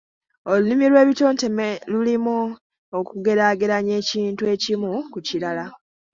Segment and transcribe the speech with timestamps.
[0.51, 2.37] Olulimi lw'ebitontome lulimu
[2.97, 5.65] okugeraageranya ekintu ekimu ku kirala.